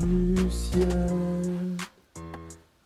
[0.00, 1.76] du ciel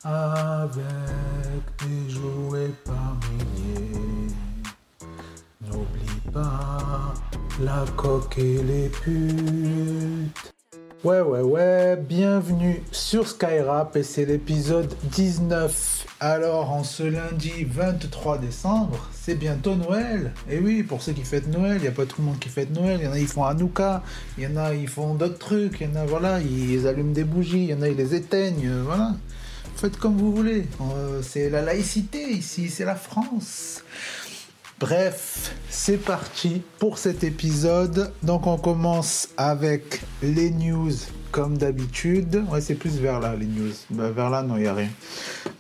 [0.05, 4.35] avec des jouets par milliers,
[5.63, 7.15] n'oublie pas
[7.63, 10.53] la coque et les putes.
[11.03, 16.07] Ouais, ouais, ouais, bienvenue sur Skyrap et c'est l'épisode 19.
[16.21, 20.33] Alors, en ce lundi 23 décembre, c'est bientôt Noël.
[20.51, 22.51] Et oui, pour ceux qui fêtent Noël, il n'y a pas tout le monde qui
[22.51, 22.99] fête Noël.
[23.01, 24.03] Il y en a, ils font Hanouka,
[24.37, 27.15] il y en a, ils font d'autres trucs, il y en a, voilà, ils allument
[27.15, 29.15] des bougies, il y en a, ils les éteignent, euh, voilà.
[29.77, 30.67] Faites comme vous voulez.
[30.83, 33.83] Euh, c'est la laïcité ici, c'est la France.
[34.81, 38.13] Bref, c'est parti pour cet épisode.
[38.23, 40.95] Donc on commence avec les news
[41.33, 42.45] comme d'habitude.
[42.51, 43.73] Ouais, c'est plus vers là les news.
[43.91, 44.89] Bah, vers là, non, il n'y a rien.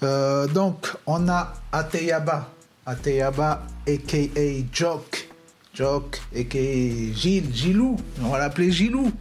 [0.02, 2.48] Euh, donc on a Ateyaba.
[2.86, 4.64] Ateyaba, a.k.a.
[4.72, 5.28] Jock.
[5.74, 7.12] Jock, a.k.a.
[7.14, 7.96] Gilles, Gilou.
[8.22, 9.12] On va l'appeler Gilou.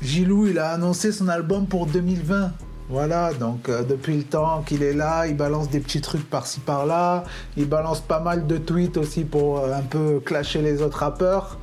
[0.00, 2.52] Gilou, il a annoncé son album pour 2020.
[2.90, 6.60] Voilà, donc euh, depuis le temps qu'il est là, il balance des petits trucs par-ci
[6.60, 7.24] par-là,
[7.58, 11.58] il balance pas mal de tweets aussi pour euh, un peu clasher les autres rappeurs.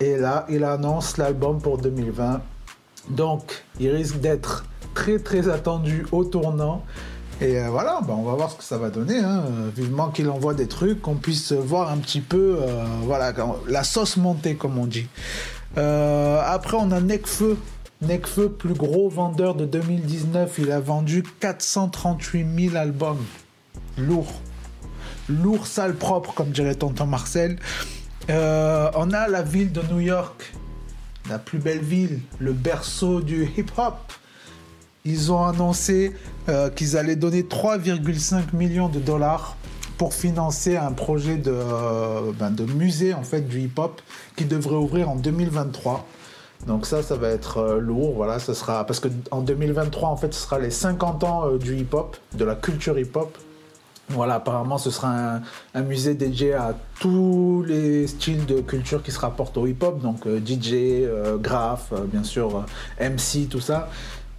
[0.00, 2.40] Et là, il annonce l'album pour 2020.
[3.10, 6.82] Donc, il risque d'être très très attendu au tournant.
[7.42, 9.18] Et euh, voilà, bah, on va voir ce que ça va donner.
[9.18, 9.42] Hein.
[9.76, 12.58] Vivement qu'il envoie des trucs, qu'on puisse voir un petit peu
[13.02, 13.34] voilà,
[13.68, 15.08] la sauce montée, comme on dit.
[15.76, 17.58] après, on a Necfeu
[18.00, 23.24] Necfeu, plus gros vendeur de 2019, il a vendu 438 000 albums.
[23.96, 24.32] Lourd.
[25.28, 27.58] Lourd, sale, propre, comme dirait tonton Marcel.
[28.30, 30.52] Euh, on a la ville de New York,
[31.28, 34.12] la plus belle ville, le berceau du hip-hop.
[35.04, 36.14] Ils ont annoncé
[36.48, 39.56] euh, qu'ils allaient donner 3,5 millions de dollars
[39.96, 44.00] pour financer un projet de, euh, ben, de musée en fait du hip-hop
[44.36, 46.06] qui devrait ouvrir en 2023.
[46.68, 50.16] Donc ça, ça va être euh, lourd, voilà, ça sera parce que en 2023 en
[50.16, 53.36] fait, ce sera les 50 ans euh, du hip-hop, de la culture hip-hop.
[54.10, 55.40] Voilà, apparemment, ce sera
[55.74, 60.26] un, musée dédié à tous les styles de culture qui se rapportent au hip-hop, donc
[60.26, 61.08] euh, DJ,
[61.42, 62.64] graph, bien sûr,
[63.00, 63.88] MC, tout ça.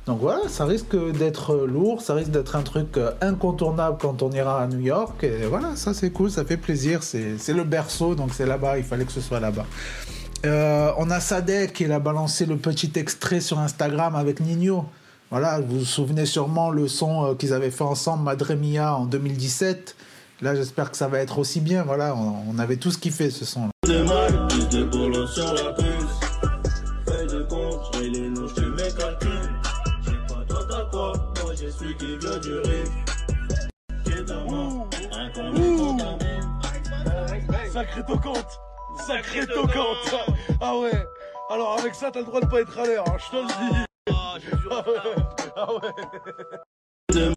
[0.05, 4.61] Donc voilà, ça risque d'être lourd, ça risque d'être un truc incontournable quand on ira
[4.61, 5.23] à New York.
[5.23, 8.83] Et voilà, ça c'est cool, ça fait plaisir, c'est le berceau, donc c'est là-bas, il
[8.83, 9.65] fallait que ce soit là-bas.
[10.45, 14.85] Euh, on a Sadek qui a balancé le petit extrait sur Instagram avec Nino.
[15.31, 19.05] Voilà, vous vous souvenez sûrement le son euh, qu'ils avaient fait ensemble, Madre Mia, en
[19.05, 19.95] 2017.
[20.41, 21.83] Là, j'espère que ça va être aussi bien.
[21.83, 23.69] Voilà, on, avait tous kiffé ce son.
[37.73, 38.59] Sacré compte
[39.05, 40.15] Sacré tocante
[40.61, 41.05] Ah ouais
[41.49, 43.47] Alors avec ça, t'as le droit de pas être à l'air, hein, je te le
[43.47, 44.37] dis ah,
[45.55, 47.31] ah, ouais.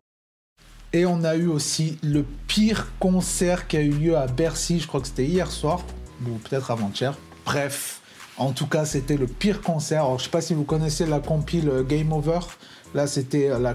[0.93, 4.87] Et on a eu aussi le pire concert qui a eu lieu à Bercy, je
[4.87, 5.83] crois que c'était hier soir,
[6.27, 7.15] ou peut-être avant-hier.
[7.47, 8.03] Bref,
[8.37, 10.05] en tout cas, c'était le pire concert.
[10.05, 12.41] Alors, je sais pas si vous connaissez la compile Game Over.
[12.95, 13.75] Là, c'était la,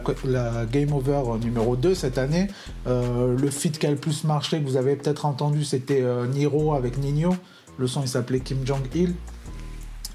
[0.65, 2.47] Game Over numéro 2 cette année.
[2.85, 6.27] Euh, le feat qui a le plus marché, que vous avez peut-être entendu, c'était euh,
[6.27, 7.35] Niro avec Nino.
[7.77, 9.13] Le son, il s'appelait Kim Jong-il.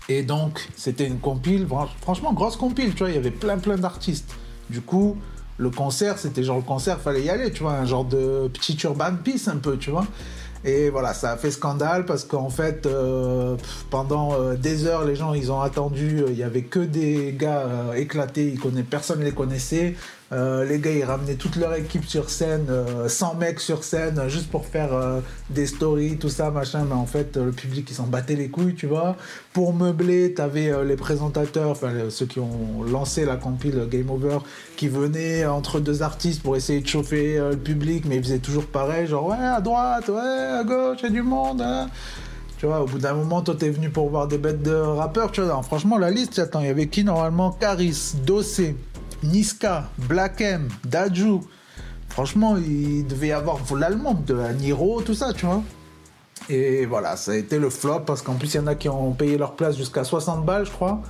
[0.09, 1.67] Et donc, c'était une compile,
[2.01, 4.35] franchement, grosse compile, tu vois, il y avait plein, plein d'artistes.
[4.69, 5.17] Du coup,
[5.59, 8.77] le concert, c'était genre le concert, fallait y aller, tu vois, un genre de petit
[8.83, 10.07] urban peace un peu, tu vois.
[10.65, 13.57] Et voilà, ça a fait scandale parce qu'en fait, euh,
[13.91, 16.21] pendant euh, des heures, les gens, ils ont attendu.
[16.21, 18.55] Euh, il y avait que des gars éclatés.
[18.89, 19.97] Personne ne les connaissait.
[20.33, 22.67] Les gars, ils ramenaient toute leur équipe sur scène,
[23.07, 24.91] 100 mecs sur scène, juste pour faire
[25.51, 26.87] des stories, tout ça, machin.
[26.89, 29.17] Mais en fait, le public, ils s'en battaient les couilles, tu vois.
[29.53, 34.39] Pour meubler, t'avais les présentateurs, enfin ceux qui ont lancé la compile Game Over,
[34.77, 38.67] qui venaient entre deux artistes pour essayer de chauffer le public, mais ils faisaient toujours
[38.67, 41.61] pareil, genre ouais, à droite, ouais à gauche, il y a du monde.
[41.61, 41.89] Hein.
[42.59, 45.33] Tu vois, au bout d'un moment, toi, t'es venu pour voir des bêtes de rappeurs.
[45.33, 47.51] Tu vois, franchement, la liste, attends, il y avait qui normalement?
[47.51, 48.77] Caris, Dossé,
[49.23, 51.41] Niska, Black M, Daju.
[52.09, 55.63] Franchement, il devait y avoir l'allemand, de Niro, tout ça, tu vois.
[56.49, 58.89] Et voilà, ça a été le flop parce qu'en plus, il y en a qui
[58.89, 61.01] ont payé leur place jusqu'à 60 balles, je crois.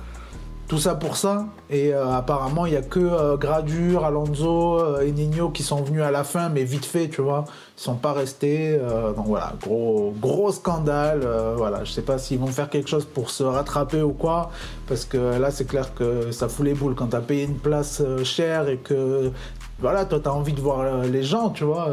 [0.67, 1.45] Tout ça pour ça.
[1.69, 5.83] Et euh, apparemment, il n'y a que euh, Gradure, Alonso euh, et Nino qui sont
[5.83, 7.43] venus à la fin, mais vite fait, tu vois.
[7.77, 8.79] Ils sont pas restés.
[9.15, 11.27] donc voilà, gros, gros scandale.
[11.57, 14.51] voilà, je sais pas s'ils vont faire quelque chose pour se rattraper ou quoi.
[14.87, 17.57] Parce que là, c'est clair que ça fout les boules quand tu as payé une
[17.57, 19.31] place chère et que,
[19.79, 21.89] voilà, toi, tu as envie de voir les gens, tu vois.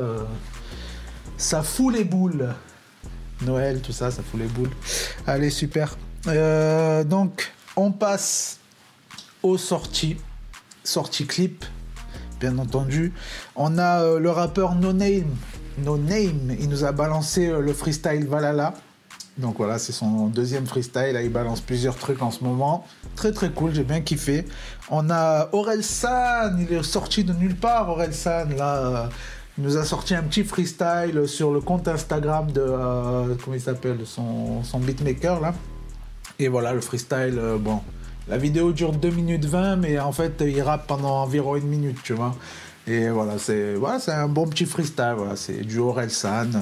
[1.38, 2.49] Ça fout les boules.
[3.43, 4.70] Noël, tout ça, ça fout les boules.
[5.26, 5.96] Allez, super.
[7.06, 8.59] Donc, on passe
[9.42, 10.16] aux sorties.
[10.84, 11.64] Sorties clip,
[12.40, 13.12] bien entendu.
[13.54, 15.37] On a euh, le rappeur No Name.
[15.78, 18.75] No Name, il nous a balancé euh, le freestyle Valhalla.
[19.38, 21.12] Donc voilà, c'est son deuxième freestyle.
[21.12, 22.84] Là, il balance plusieurs trucs en ce moment.
[23.14, 24.46] Très très cool, j'ai bien kiffé.
[24.90, 28.54] On a Aurel San, il est sorti de nulle part, Aurel San.
[28.56, 29.08] Là,
[29.56, 32.64] il nous a sorti un petit freestyle sur le compte Instagram de.
[33.43, 35.54] comment il s'appelle son, son beatmaker là.
[36.38, 37.81] Et voilà, le freestyle, bon,
[38.31, 41.99] la vidéo dure 2 minutes 20, mais en fait, il rappe pendant environ une minute,
[42.05, 42.35] tu vois.
[42.87, 45.15] Et voilà, c'est voilà, c'est un bon petit freestyle.
[45.17, 46.55] Voilà, c'est du Orelsan.
[46.55, 46.59] Euh,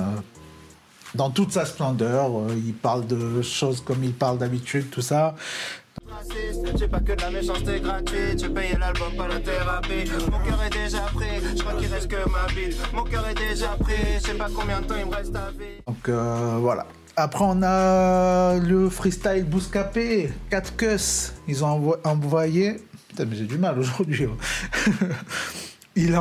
[1.14, 5.34] dans toute sa splendeur, euh, il parle de choses comme il parle d'habitude, tout ça.
[6.78, 10.10] C'est pas que de la méchanceté gratuite, je payais l'album, pas la thérapie.
[10.30, 12.76] Mon cœur est déjà pris, je crois qu'il reste que ma vie.
[12.94, 15.50] Mon cœur est déjà pris, je sais pas combien de temps il me reste à
[15.50, 15.82] vivre.
[15.86, 16.86] Donc euh, voilà,
[17.18, 21.32] après, on a le freestyle Bouscapé, 4 Cuss.
[21.48, 22.80] Ils ont envoyé.
[23.08, 24.24] Putain, mais j'ai du mal aujourd'hui.
[24.24, 25.06] Hein.
[25.96, 26.16] ils,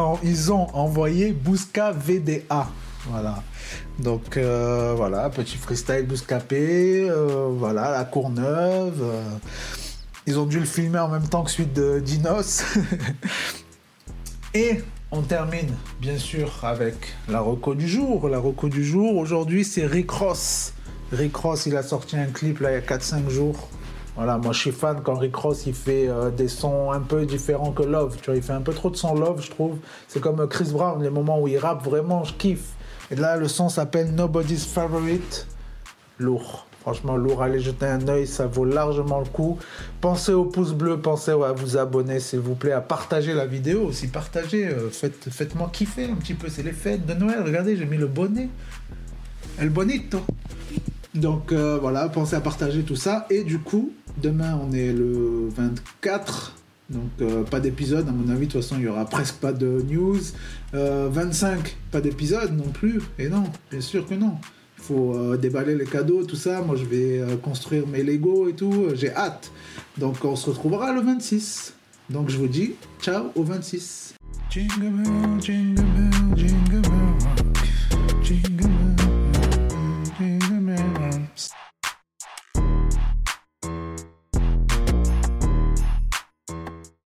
[0.52, 2.68] ont, envoyé Bousca VDA.
[3.10, 3.44] Voilà.
[4.00, 7.08] Donc euh, voilà, petit freestyle Bouscapé.
[7.10, 9.02] Euh, voilà, la Courneuve.
[9.04, 9.24] Euh.
[10.26, 12.64] ils ont dû le filmer en même temps que celui de Dinos.
[14.56, 16.96] Et on termine bien sûr avec
[17.30, 18.28] la reco du jour.
[18.28, 20.74] La reco du jour, aujourd'hui, c'est Rick Ross.
[21.12, 23.70] Rick Ross, il a sorti un clip là il y a 4-5 jours.
[24.16, 27.26] Voilà, moi je suis fan quand Rick Ross il fait euh, des sons un peu
[27.26, 28.18] différents que Love.
[28.20, 29.78] Tu vois, il fait un peu trop de son Love, je trouve.
[30.08, 32.74] C'est comme euh, Chris Brown, les moments où il rappe vraiment, je kiffe.
[33.12, 35.48] Et là, le son s'appelle Nobody's Favorite.
[36.20, 36.66] Lourd.
[36.88, 37.44] Franchement, lourd.
[37.44, 39.60] Allez jeter un oeil, ça vaut largement le coup.
[40.00, 43.82] Pensez au pouce bleu, pensez à vous abonner, s'il vous plaît, à partager la vidéo
[43.82, 44.08] aussi.
[44.08, 46.48] Partagez, euh, faites, faites-moi kiffer un petit peu.
[46.48, 47.42] C'est les fêtes de Noël.
[47.44, 48.48] Regardez, j'ai mis le bonnet.
[49.60, 50.22] El bonito.
[51.14, 53.28] Donc euh, voilà, pensez à partager tout ça.
[53.30, 53.92] Et du coup,
[54.24, 56.56] demain on est le 24.
[56.90, 59.52] Donc euh, pas d'épisode, à mon avis, de toute façon il y aura presque pas
[59.52, 60.22] de news.
[60.72, 61.62] 25, euh,
[61.92, 63.02] pas d'épisode non plus.
[63.20, 64.36] Et non, bien sûr que non
[64.88, 66.62] faut euh, déballer les cadeaux, tout ça.
[66.62, 68.88] Moi, je vais euh, construire mes Lego et tout.
[68.94, 69.52] J'ai hâte.
[69.98, 71.74] Donc, on se retrouvera le 26.
[72.10, 74.16] Donc, je vous dis ciao au 26.